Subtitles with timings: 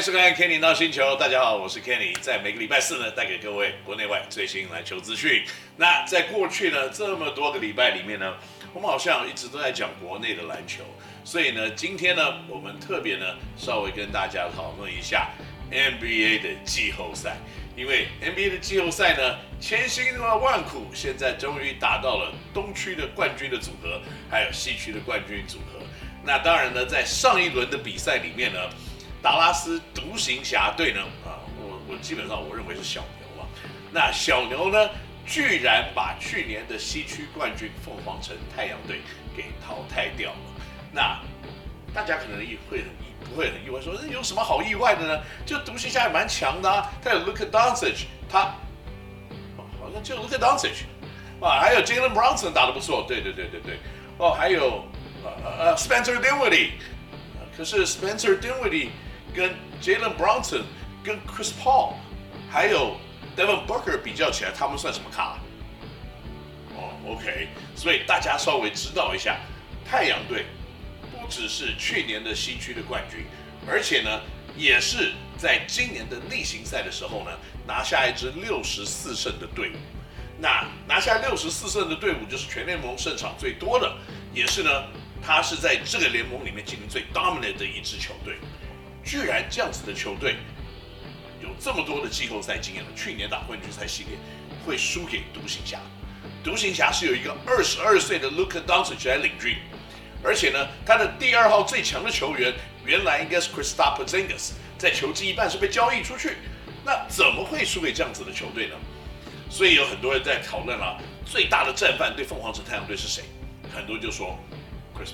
[0.00, 5.44] 迎收看 Kenny NOW 星球，大家好，我是 Kenny，在每个礼拜四呢，带给各位国内外最新篮球资讯。
[5.76, 8.34] 那在过去呢这么多个礼拜里面呢，
[8.72, 10.84] 我们好像一直都在讲国内的篮球，
[11.22, 13.26] 所以呢，今天呢，我们特别呢，
[13.58, 15.28] 稍微跟大家讨论一下
[15.70, 17.36] NBA 的季后赛，
[17.76, 25.78] 因为 NBA 的季后赛呢，千辛万苦，现在终于打到了东区的冠军的组合，还有西区的冠军组合。
[26.24, 28.58] 那当然呢，在上一轮的比赛里面呢，
[29.22, 33.46] 达拉斯独行侠队呢，啊，我我基本上我认为是小牛啊。
[33.92, 34.90] 那小牛呢，
[35.26, 39.00] 居然把去年的西区冠军凤凰城太阳队
[39.36, 40.38] 给淘汰掉了。
[40.92, 41.20] 那
[41.92, 45.22] 大家可能也会很意不会很意外说，说有什么好意外的呢？
[45.44, 48.54] 就独行侠也蛮强的啊，他有 Luka Doncic，他
[49.78, 50.84] 好像就 Luka Doncic，
[51.40, 53.78] 啊，还有 Jalen Brunson 打得不错，对对对对对，
[54.18, 54.84] 哦，还有。
[55.22, 56.70] 呃呃，Spencer Dinwiddie，
[57.54, 58.88] 可是 Spencer Dinwiddie
[59.34, 59.50] 跟
[59.80, 60.62] Jalen Brunson
[61.02, 61.94] 跟 Chris Paul
[62.50, 62.96] 还有
[63.36, 65.38] Devin Booker 比较起来，他们算什么咖？
[66.76, 69.38] 哦，OK，所以大家稍微知道一下，
[69.88, 70.46] 太阳队
[71.12, 73.24] 不只是去年的西区的冠军，
[73.68, 74.20] 而且呢，
[74.56, 77.30] 也是在今年的例行赛的时候呢，
[77.66, 79.74] 拿下一支六十四胜的队伍。
[80.38, 83.96] 那拿下六十四胜的队伍，就是全联盟胜场最多的，
[84.34, 84.70] 也是呢。
[85.22, 88.36] 他是在这个联盟里面进行最 dominant 的一支球队，
[89.04, 90.36] 居然这样子的球队
[91.42, 94.18] 有这么多的季后赛经验了，去年打冠军赛系列
[94.64, 95.80] 会输给独行侠。
[96.42, 99.56] 独行侠是有一个二十二岁的 Luka Doncic 来领军，
[100.22, 106.36] 而且呢，他的第二号最强的球员原来应该是 Kristaps Porzingis，在球季一半是被交易出去，
[106.84, 108.76] 那怎么会输给这样子的球队呢？
[109.50, 113.24] 所以有很多人在讨论了，最大的战犯对凤凰城太阳队是谁？
[113.74, 114.38] 很多人就说。
[114.92, 115.12] Chris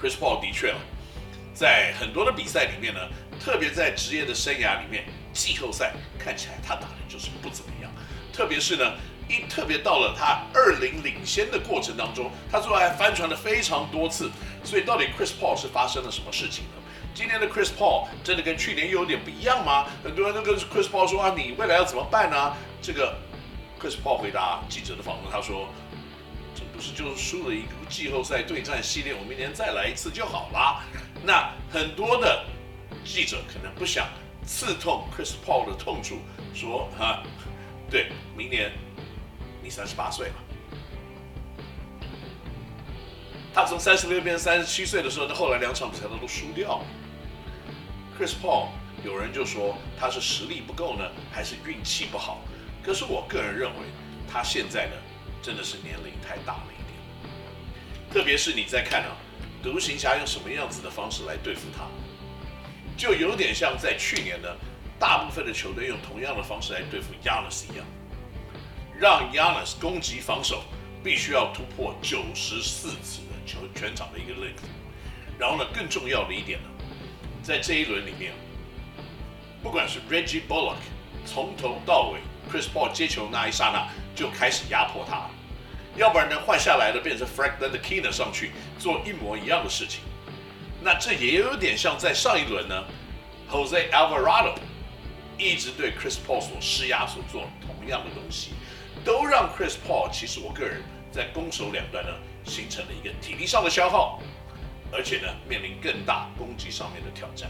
[0.00, 0.78] Paul，Chris Paul 的确啊，
[1.54, 3.00] 在很多的比赛里面呢，
[3.38, 7.90] 特别在职业的生涯里面，季后赛看起来他打的就是不怎么样。
[8.32, 8.94] 特别是呢，
[9.28, 14.28] 一特别到了他二零领先的过程当中，他最后还翻船了非常多次。
[14.64, 16.82] 所以到底 Chris Paul 是发生了什么事情呢？
[17.14, 19.86] 今年的 Chris Paul 真的跟去年又有点不一样吗？
[20.02, 22.52] 很多人都跟 Chris Paul 说啊，你未来要怎么办呢？
[22.82, 23.16] 这个
[23.80, 25.68] Chris Paul 回答记者的访问，他说。
[26.56, 30.84] 这不是就是输了一个季后赛对战系列，我明年再来一次就好了。
[31.24, 32.44] 那很多的
[33.04, 34.08] 记者可能不想
[34.46, 36.18] 刺痛 Chris Paul 的痛处，
[36.54, 37.22] 说哈，
[37.90, 38.70] 对，明年
[39.62, 40.34] 你三十八岁了。
[43.54, 46.84] 他从三十六变三十七岁的时候，那后来两场比赛他都输掉了。
[48.18, 48.68] Chris Paul
[49.02, 52.40] 有人就说他是实力不够呢，还是运气不好？
[52.82, 53.86] 可是我个人认为
[54.30, 54.92] 他现在呢，
[55.40, 59.16] 真的是年龄太大了一点，特别是你在看啊，
[59.64, 61.86] 独行侠用什么样子的方式来对付他，
[62.98, 64.48] 就有点像在去年呢，
[64.98, 67.86] 大部分的球队用同样的方式来对付 Giannis 一样，
[69.00, 70.62] 让 Giannis 攻击防守
[71.02, 74.62] 必须要突破九十四次的球全场的一个 length，
[75.38, 76.68] 然后呢，更重要的一点呢，
[77.42, 78.32] 在这一轮里面，
[79.62, 80.76] 不管是 Reggie Bullock
[81.24, 82.20] 从头到尾
[82.52, 83.88] ，Chris Paul 接球那一刹那。
[84.14, 85.28] 就开始压迫他，
[85.96, 90.00] 要不然呢，换下来的变成 Frank Ntilikina 上去做一模一样的事情，
[90.82, 92.84] 那这也有点像在上一轮呢
[93.50, 94.54] ，Jose Alvarado
[95.38, 98.54] 一直对 Chris Paul 所施压所做同样的东西，
[99.04, 102.10] 都让 Chris Paul 其实我个人在攻守两端呢
[102.44, 104.20] 形成了一个体力上的消耗，
[104.92, 107.48] 而且呢面临更大攻击上面的挑战。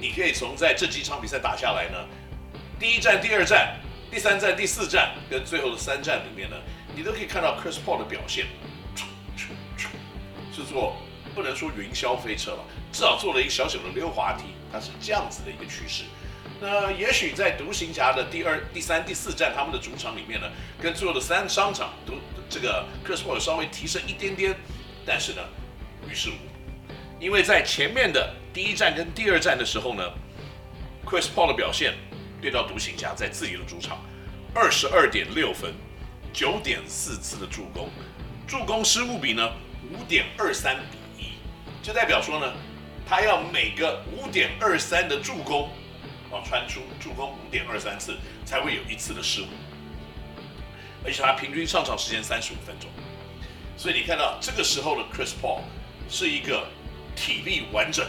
[0.00, 1.98] 你可以从在这几场比赛打下来呢，
[2.78, 3.76] 第一战、第二战。
[4.10, 6.56] 第三战、第四战跟最后的三战里面呢，
[6.94, 8.46] 你都可以看到 Chris Paul 的表现，
[10.52, 10.96] 是做
[11.34, 16.04] 不能说云霄飞车吧，至少做了一个小小的溜滑梯，它是这样子的一个趋势。
[16.60, 20.48] 那也许在独行侠的第二、第三、第四战他们的主场里面呢，
[20.80, 22.14] 跟最后的三商场都
[22.48, 24.54] 这个 Chris Paul 稍微提升一点点，
[25.04, 25.42] 但是呢，
[26.08, 30.02] 于事无补，因为在前面的第一战跟第二战的时候呢
[31.04, 31.94] ，Chris Paul 的表现。
[32.42, 34.04] 对到独行侠在自己的主场，
[34.54, 35.72] 二十二点六分，
[36.34, 37.88] 九点四次的助攻，
[38.46, 39.52] 助攻失误比呢
[39.90, 41.32] 五点二三比一，
[41.80, 42.52] 就代表说呢，
[43.08, 45.70] 他要每个五点二三的助攻，
[46.32, 49.46] 啊传出助攻五点二三次才会有一次的失误，
[51.04, 52.90] 而且他平均上场时间三十五分钟，
[53.76, 55.60] 所以你看到这个时候的 Chris Paul
[56.10, 56.66] 是一个
[57.14, 58.04] 体力完整、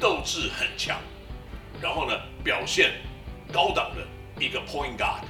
[0.00, 0.98] 斗志很强，
[1.80, 2.92] 然后呢表现。
[3.50, 4.06] 高档的
[4.44, 5.22] 一个 point guard，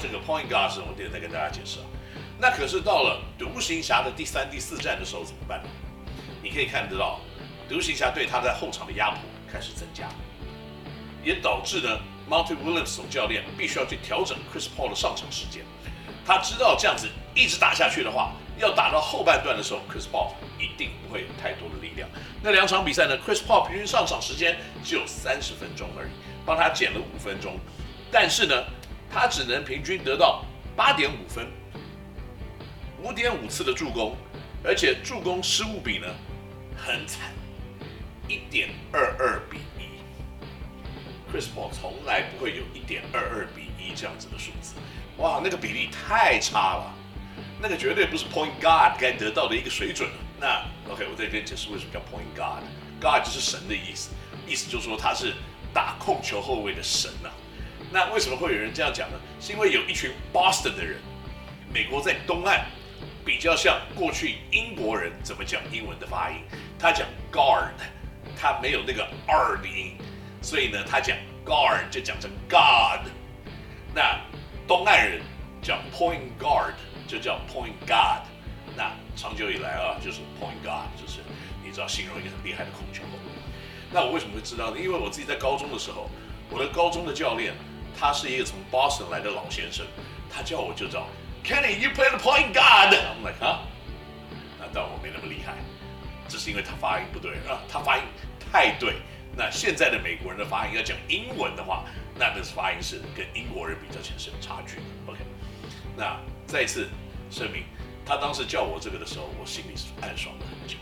[0.00, 1.86] 这个 point guard 我今天再跟大家解释啊。
[2.40, 5.62] 那可是到了独行侠的第三、第四战的时候怎么办？
[6.42, 7.20] 你可以看得到
[7.68, 9.18] 独行侠对他在后场的压迫
[9.52, 10.08] 开始增加，
[11.24, 11.98] 也导致呢
[12.30, 15.64] ，Monty Williams 总教练必须要去调整 Chris Paul 的上场时间。
[16.24, 22.08] 他知道这样子一直打下去的话，要打到后半段的时候，Chris Paul 一定不会有太多的力量。
[22.42, 26.10] 那两场比赛呢，Chris Paul 平均上场时间只有三十分钟而已，
[26.46, 27.58] 帮他减了五分钟，
[28.12, 28.62] 但是呢，
[29.10, 30.44] 他只能平均得到
[30.76, 31.46] 八点五分，
[33.02, 34.16] 五点五次的助攻，
[34.62, 36.06] 而且助攻失误比呢
[36.76, 37.32] 很惨，
[38.28, 39.88] 一点二二比一。
[41.30, 44.74] Chris Paul 从来不会有一点二二比一这样子的数字，
[45.18, 46.94] 哇，那个比例太差了，
[47.60, 50.08] 那个绝对不是 Point Guard 该得到的一个水准。
[50.40, 54.10] 那 OK，我再跟你解释为什么叫 Point Guard，Guard 就是神的意思，
[54.46, 55.34] 意思就是说他是
[55.74, 57.34] 打控球后卫的神呐、啊。
[57.90, 59.18] 那为什么会有人这样讲呢？
[59.40, 60.98] 是因为有一群 Boston 的人，
[61.72, 62.66] 美国在东岸
[63.24, 66.36] 比较像过去英国人怎么讲英文的发音，
[66.78, 67.70] 他讲 guard，
[68.36, 69.96] 他没有那个 R 的音，
[70.42, 73.08] 所以呢，他讲 guard 就讲成 God。
[73.94, 74.20] 那
[74.66, 75.22] 东岸人
[75.62, 76.74] 讲 point guard
[77.06, 78.26] 就叫 point God。
[78.76, 81.20] 那长久以来啊，就是 point God，就是
[81.64, 83.02] 你知道形容一个很厉害的控球。
[83.90, 84.76] 那我为什么会知道呢？
[84.78, 86.10] 因为我自己在高中的时候，
[86.50, 87.54] 我的高中的教练。
[87.98, 89.84] 他是一个从 Boston 来的老先生，
[90.30, 91.06] 他叫我就叫
[91.42, 92.94] Kenny，you play the point guard。
[92.94, 93.62] I'm like 啊，
[94.58, 95.54] 那当然我没那么厉害，
[96.28, 98.04] 只是因为他发音不对啊，他发音
[98.52, 98.94] 太对。
[99.36, 101.84] 那现在的美国人的发音要讲英文的话，
[102.16, 104.82] 那那是发音是跟英国人比较起来是有差距的。
[105.06, 105.18] OK，
[105.96, 106.88] 那再一次
[107.30, 107.64] 声明，
[108.06, 110.76] 他当时叫我这个的时候，我心里是暗爽了很久。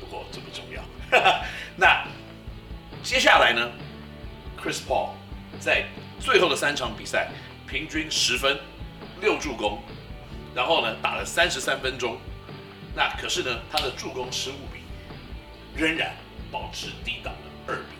[0.00, 0.82] 不过这不重要。
[1.76, 2.04] 那
[3.02, 3.70] 接下来呢
[4.60, 5.10] ，Chris Paul
[5.60, 5.86] 在。
[6.20, 7.30] 最后的三场比赛，
[7.66, 8.58] 平均十分，
[9.20, 9.80] 六助攻，
[10.54, 12.18] 然后呢打了三十三分钟，
[12.94, 14.80] 那可是呢他的助攻失误比
[15.74, 16.14] 仍然
[16.50, 17.98] 保持低档的二比一。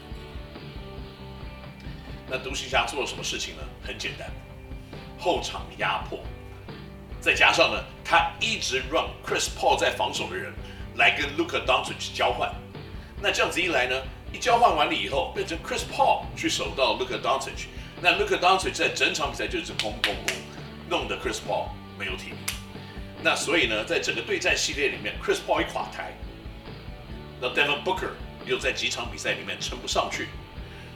[2.31, 3.63] 那独行侠做了什么事情呢？
[3.83, 4.31] 很简单，
[5.19, 6.21] 后场压迫，
[7.21, 10.53] 再加上呢他一直让 Chris Paul 在防守的人
[10.97, 12.53] 来跟 Luka Doncic 交换，
[13.23, 17.69] 那这样子一来呢，一交换完了以后，变成 Chris Paul 去守到 Luka Doncic。
[18.01, 20.33] 那 Luka d o n c i 在整场比赛就是砰砰砰，
[20.89, 21.69] 弄得 Chris Paul
[21.99, 22.37] 没有体力。
[23.23, 26.13] 那所以呢，在整个对战系列里面，Chris Paul 一垮台，
[27.41, 28.11] 那 Devin Booker
[28.47, 30.29] 又在几场比赛里面撑不上去，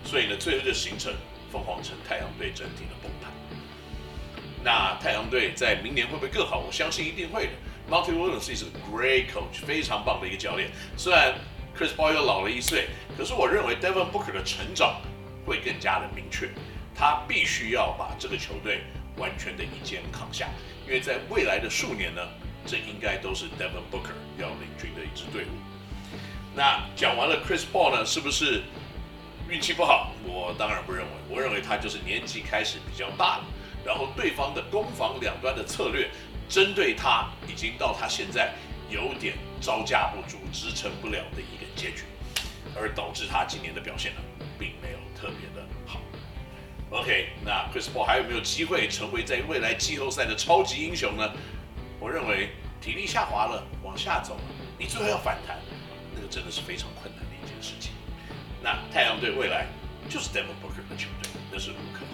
[0.05, 1.13] 所以呢，最后就形成
[1.51, 3.33] 凤凰城太阳队整体的崩盘。
[4.63, 6.59] 那太阳队在明年会不会更好？
[6.61, 7.53] 我相信一定会的。
[7.91, 10.71] Monty Williams 是个 great coach，非常棒的一个教练。
[10.97, 11.35] 虽然
[11.77, 12.87] Chris Paul 又老了一岁，
[13.19, 15.01] 可是我认为 Devin Booker 的成长
[15.45, 16.49] 会更加的明确。
[17.03, 18.83] 他必须要把这个球队
[19.17, 20.49] 完全的一肩扛下，
[20.87, 22.23] 因为在未来的数年呢，
[22.65, 25.49] 这应该都是 Devin Booker 要领军的一支队伍。
[26.55, 28.63] 那讲完了 Chris Paul 呢，是不是
[29.49, 30.13] 运气不好？
[30.25, 33.45] 我当然不认为，我认为他就是年纪开始比较大了，
[33.85, 36.09] 然后对方的攻防两端的策略
[36.49, 38.53] 针对他，已经到他现在
[38.89, 42.05] 有点招架不住、支撑不了的一个结局，
[42.77, 44.21] 而导致他今年的表现呢，
[44.57, 45.67] 并没有特别的。
[46.93, 51.33] OK，那 Chris Paul 还有没有机会成为在未来季后赛的超级英雄呢？
[51.99, 52.51] 我认为
[52.83, 54.43] 体力下滑了，往下走了，
[54.79, 55.59] 你最后要反弹，
[56.15, 57.93] 那个真的是非常困难的一件事情。
[58.63, 59.69] 那太阳队未来
[60.11, 62.12] 就是 Devin Booker 的球队，那是无可。